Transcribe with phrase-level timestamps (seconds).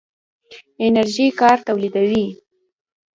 [0.85, 2.25] انرژي کار تولیدوي.